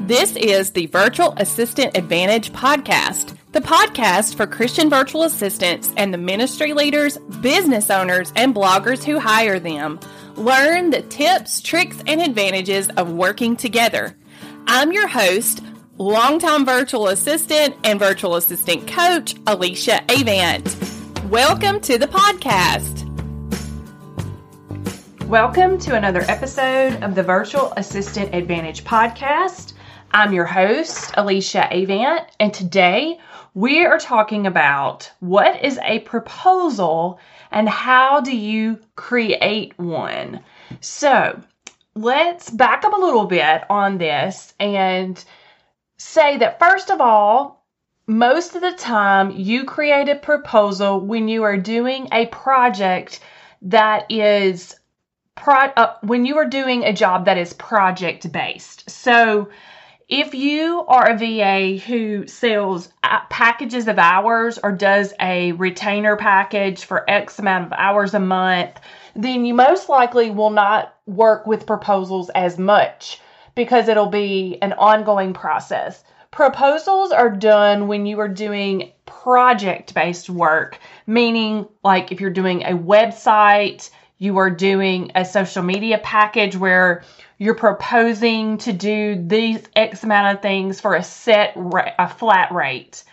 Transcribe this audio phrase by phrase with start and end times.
[0.00, 6.18] This is the Virtual Assistant Advantage podcast, the podcast for Christian virtual assistants and the
[6.18, 9.98] ministry leaders, business owners, and bloggers who hire them.
[10.36, 14.16] Learn the tips, tricks, and advantages of working together.
[14.66, 15.62] I'm your host,
[15.98, 21.30] longtime virtual assistant and virtual assistant coach, Alyssa Avant.
[21.30, 23.02] Welcome to the podcast.
[25.26, 29.72] Welcome to another episode of the Virtual Assistant Advantage podcast.
[30.12, 33.18] I'm your host, Alyssa Avant, and today
[33.54, 37.18] we are talking about what is a proposal
[37.50, 40.40] and how do you create one.
[40.80, 41.40] So,
[41.94, 45.22] let's back up a little bit on this and
[45.98, 47.64] say that first of all,
[48.06, 53.20] most of the time you create a proposal when you are doing a project
[53.62, 54.76] that is
[55.34, 58.88] pro- uh, when you are doing a job that is project based.
[58.88, 59.48] So,
[60.08, 66.16] if you are a VA who sells uh, packages of hours or does a retainer
[66.16, 68.78] package for X amount of hours a month,
[69.16, 73.20] then you most likely will not work with proposals as much
[73.56, 76.04] because it'll be an ongoing process.
[76.30, 82.62] Proposals are done when you are doing project based work, meaning like if you're doing
[82.62, 87.02] a website, you are doing a social media package where
[87.38, 92.52] you're proposing to do these X amount of things for a set, ra- a flat
[92.52, 93.04] rate.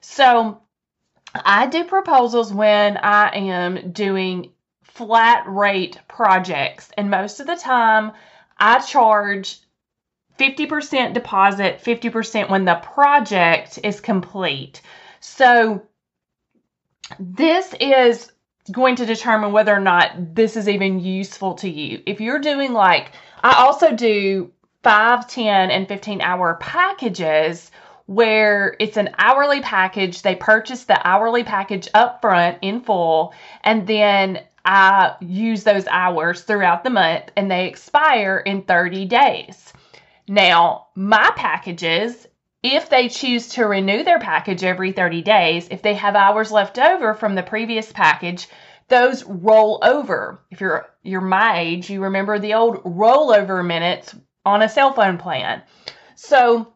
[0.00, 0.60] So
[1.34, 4.52] I do proposals when I am doing
[4.84, 6.90] flat rate projects.
[6.96, 8.12] And most of the time,
[8.58, 9.60] I charge
[10.38, 14.82] 50% deposit, 50% when the project is complete.
[15.20, 15.86] So
[17.18, 18.30] this is
[18.70, 22.02] going to determine whether or not this is even useful to you.
[22.06, 23.12] If you're doing like
[23.42, 24.50] I also do
[24.82, 27.70] 5, 10, and 15 hour packages
[28.06, 30.22] where it's an hourly package.
[30.22, 36.42] They purchase the hourly package up front in full, and then I use those hours
[36.42, 39.72] throughout the month and they expire in 30 days.
[40.28, 42.26] Now, my packages,
[42.62, 46.78] if they choose to renew their package every 30 days, if they have hours left
[46.78, 48.48] over from the previous package,
[48.88, 50.44] those roll over.
[50.50, 55.16] If you're you're my age, you remember the old rollover minutes on a cell phone
[55.16, 55.62] plan.
[56.16, 56.74] So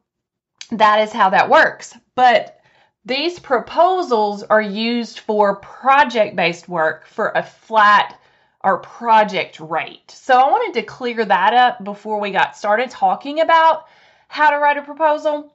[0.70, 1.94] that is how that works.
[2.14, 2.58] But
[3.04, 8.18] these proposals are used for project based work for a flat
[8.62, 10.10] or project rate.
[10.10, 13.84] So I wanted to clear that up before we got started talking about
[14.28, 15.53] how to write a proposal.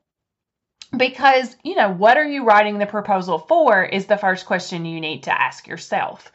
[0.95, 4.99] Because, you know, what are you writing the proposal for is the first question you
[4.99, 6.31] need to ask yourself.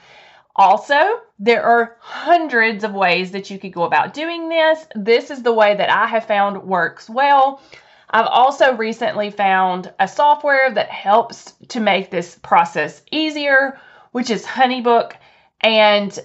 [0.57, 4.87] Also, there are hundreds of ways that you could go about doing this.
[4.95, 7.61] This is the way that I have found works well.
[8.09, 13.81] I've also recently found a software that helps to make this process easier,
[14.13, 15.15] which is Honeybook.
[15.61, 16.17] And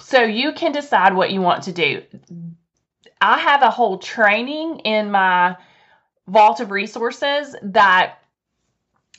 [0.00, 2.02] so you can decide what you want to do.
[3.20, 5.56] I have a whole training in my
[6.26, 8.18] vault of resources that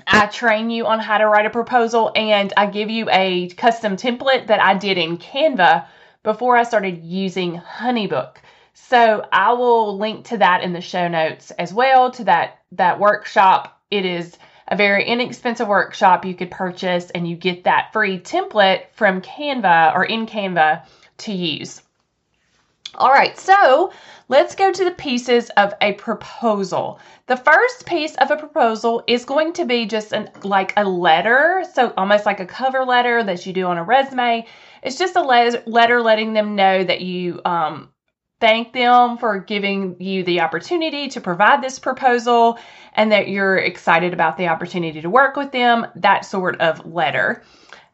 [0.07, 3.95] I train you on how to write a proposal and I give you a custom
[3.95, 5.85] template that I did in Canva
[6.23, 8.37] before I started using Honeybook.
[8.73, 12.99] So I will link to that in the show notes as well to that that
[12.99, 13.79] workshop.
[13.91, 14.35] It is
[14.67, 19.93] a very inexpensive workshop you could purchase and you get that free template from Canva
[19.93, 20.85] or in Canva
[21.19, 21.81] to use.
[22.95, 23.91] All right, so
[24.29, 26.99] let's go to the pieces of a proposal.
[27.25, 31.63] The first piece of a proposal is going to be just an, like a letter,
[31.73, 34.45] so almost like a cover letter that you do on a resume.
[34.83, 37.89] It's just a le- letter letting them know that you um,
[38.39, 42.59] thank them for giving you the opportunity to provide this proposal
[42.93, 47.41] and that you're excited about the opportunity to work with them, that sort of letter.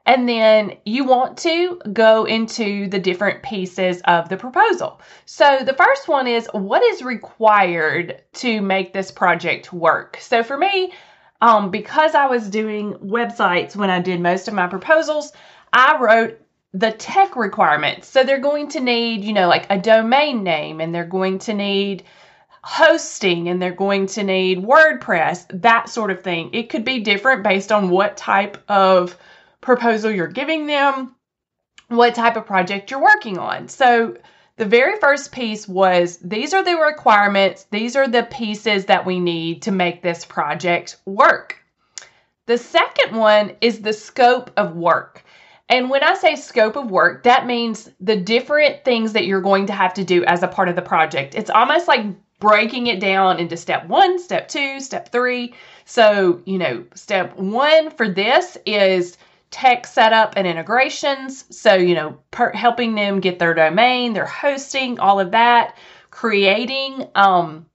[0.06, 5.02] And then you want to go into the different pieces of the proposal.
[5.26, 10.18] So the first one is what is required to make this project work?
[10.20, 10.94] So for me,
[11.42, 15.32] um, because I was doing websites when I did most of my proposals,
[15.72, 16.40] I wrote
[16.74, 18.08] the tech requirements.
[18.08, 21.54] So they're going to need, you know, like a domain name and they're going to
[21.54, 22.04] need
[22.62, 26.52] hosting and they're going to need WordPress, that sort of thing.
[26.54, 29.18] It could be different based on what type of
[29.62, 31.16] proposal you're giving them,
[31.88, 33.68] what type of project you're working on.
[33.68, 34.18] So,
[34.58, 39.20] the very first piece was these are the requirements, these are the pieces that we
[39.20, 41.56] need to make this project work.
[42.46, 45.24] The second one is the scope of work.
[45.70, 49.68] And when I say scope of work, that means the different things that you're going
[49.68, 51.36] to have to do as a part of the project.
[51.36, 52.08] It's almost like
[52.40, 55.54] breaking it down into step one, step two, step three.
[55.86, 59.18] So, you know, step one for this is
[59.52, 61.46] tech setup and integrations.
[61.56, 65.76] So, you know, per- helping them get their domain, their hosting, all of that,
[66.12, 67.66] creating um,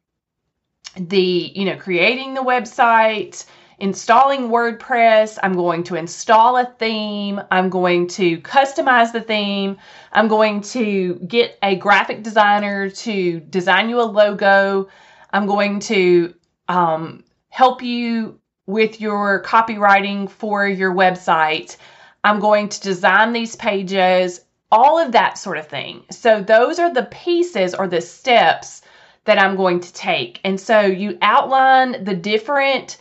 [0.97, 3.45] the, you know, creating the website,
[3.79, 5.39] installing WordPress.
[5.43, 7.41] I'm going to install a theme.
[7.51, 9.77] I'm going to customize the theme.
[10.13, 14.89] I'm going to get a graphic designer to design you a logo.
[15.33, 16.35] I'm going to
[16.69, 21.77] um, help you with your copywriting for your website.
[22.23, 24.41] I'm going to design these pages,
[24.73, 26.05] all of that sort of thing.
[26.11, 28.83] So, those are the pieces or the steps
[29.25, 30.41] that I'm going to take.
[30.45, 32.97] And so, you outline the different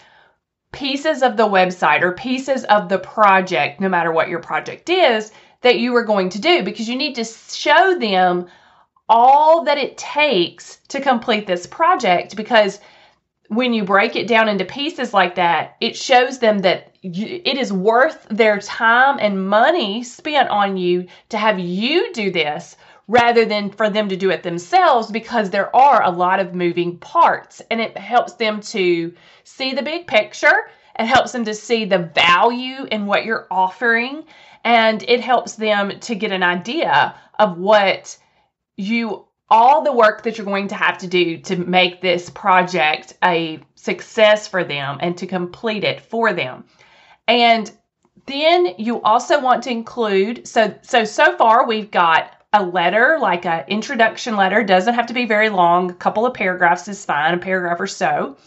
[0.74, 5.32] pieces of the website or pieces of the project, no matter what your project is,
[5.62, 8.48] that you are going to do because you need to show them
[9.08, 12.80] all that it takes to complete this project because
[13.56, 17.58] when you break it down into pieces like that, it shows them that you, it
[17.58, 22.76] is worth their time and money spent on you to have you do this
[23.08, 26.98] rather than for them to do it themselves because there are a lot of moving
[26.98, 29.14] parts and it helps them to
[29.44, 30.70] see the big picture.
[30.98, 34.24] It helps them to see the value in what you're offering
[34.64, 38.18] and it helps them to get an idea of what
[38.78, 43.14] you all the work that you're going to have to do to make this project
[43.24, 46.64] a success for them and to complete it for them.
[47.28, 47.72] And
[48.26, 53.46] then you also want to include so so so far we've got a letter like
[53.46, 54.64] an introduction letter.
[54.64, 55.92] Doesn't have to be very long.
[55.92, 58.38] A couple of paragraphs is fine a paragraph or so.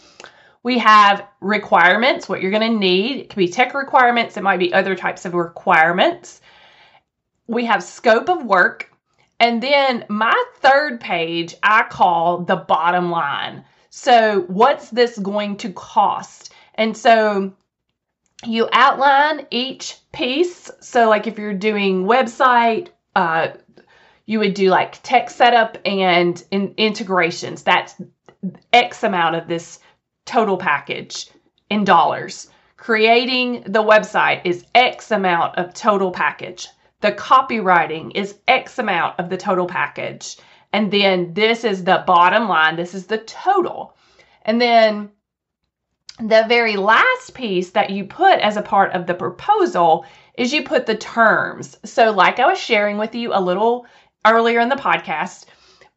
[0.61, 3.19] We have requirements what you're going to need.
[3.19, 4.35] It could be tech requirements.
[4.35, 6.41] It might be other types of requirements.
[7.47, 8.91] We have scope of work
[9.39, 13.63] and then my third page, I call the bottom line.
[13.89, 16.53] So, what's this going to cost?
[16.75, 17.53] And so,
[18.45, 20.69] you outline each piece.
[20.81, 23.49] So, like if you're doing website, uh,
[24.25, 27.63] you would do like tech setup and in integrations.
[27.63, 27.95] That's
[28.73, 29.79] X amount of this
[30.25, 31.29] total package
[31.69, 32.49] in dollars.
[32.75, 36.67] Creating the website is X amount of total package
[37.01, 40.37] the copywriting is X amount of the total package.
[40.73, 43.95] And then this is the bottom line, this is the total.
[44.43, 45.11] And then
[46.19, 50.05] the very last piece that you put as a part of the proposal
[50.37, 51.77] is you put the terms.
[51.85, 53.85] So, like I was sharing with you a little
[54.25, 55.45] earlier in the podcast,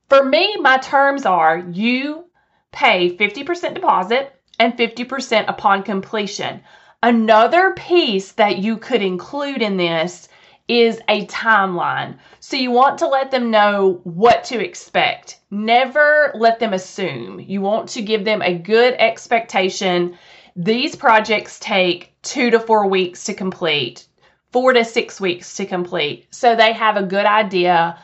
[0.08, 2.26] for me, my terms are you
[2.72, 6.60] pay 50% deposit and 50% upon completion.
[7.02, 10.28] Another piece that you could include in this
[10.70, 12.16] is a timeline.
[12.38, 15.40] So you want to let them know what to expect.
[15.50, 17.40] Never let them assume.
[17.40, 20.16] You want to give them a good expectation.
[20.54, 24.06] These projects take two to four weeks to complete,
[24.52, 26.28] four to six weeks to complete.
[26.30, 27.98] So they have a good idea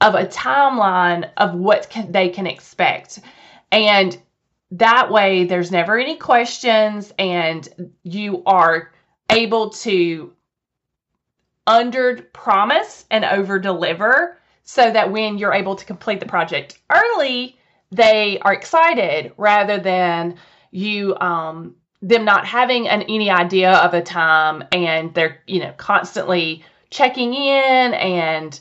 [0.00, 3.20] of a timeline of what can, they can expect.
[3.70, 4.16] And
[4.70, 8.90] that way, there's never any questions, and you are
[9.30, 10.32] able to
[11.66, 17.56] under promise and over deliver so that when you're able to complete the project early,
[17.90, 20.36] they are excited rather than
[20.70, 25.72] you um, them not having an, any idea of a time and they're you know
[25.76, 28.60] constantly checking in and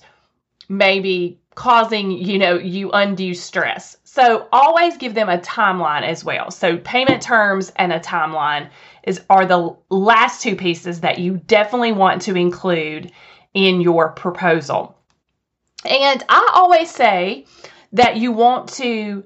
[0.69, 6.49] maybe causing you know you undue stress so always give them a timeline as well
[6.49, 8.69] so payment terms and a timeline
[9.05, 13.11] is are the last two pieces that you definitely want to include
[13.53, 14.95] in your proposal.
[15.85, 17.45] And I always say
[17.93, 19.23] that you want to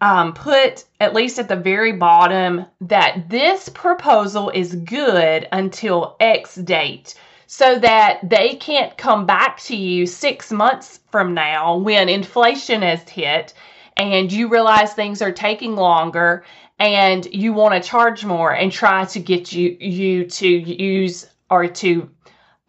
[0.00, 6.54] um, put at least at the very bottom that this proposal is good until X
[6.56, 7.14] date
[7.46, 13.08] so that they can't come back to you six months from now when inflation has
[13.08, 13.54] hit
[13.98, 16.44] and you realize things are taking longer
[16.78, 21.66] and you want to charge more and try to get you you to use or
[21.66, 22.08] to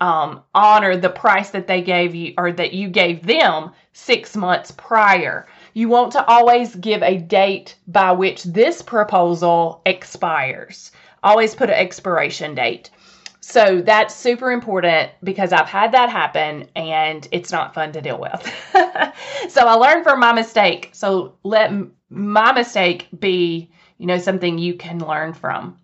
[0.01, 4.71] um, honor the price that they gave you or that you gave them six months
[4.71, 5.45] prior.
[5.73, 10.91] You want to always give a date by which this proposal expires.
[11.21, 12.89] Always put an expiration date.
[13.41, 18.19] So that's super important because I've had that happen and it's not fun to deal
[18.19, 18.41] with.
[19.49, 20.89] so I learned from my mistake.
[20.93, 21.71] So let
[22.09, 25.77] my mistake be you know, something you can learn from.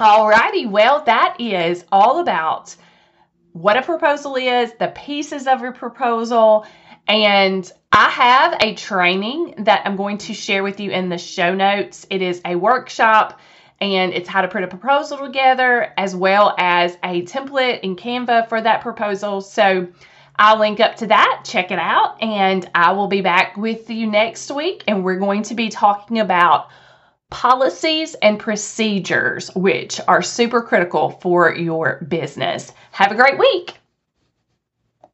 [0.00, 2.74] Alrighty, well, that is all about
[3.52, 6.64] what a proposal is, the pieces of your proposal,
[7.06, 11.54] And I have a training that I'm going to share with you in the show
[11.54, 12.06] notes.
[12.08, 13.38] It is a workshop
[13.80, 18.48] and it's how to put a proposal together as well as a template in Canva
[18.48, 19.40] for that proposal.
[19.40, 19.88] So
[20.36, 21.42] I'll link up to that.
[21.44, 22.22] Check it out.
[22.22, 24.84] And I will be back with you next week.
[24.88, 26.68] And we're going to be talking about
[27.30, 32.72] policies and procedures, which are super critical for your business.
[32.92, 33.74] Have a great week.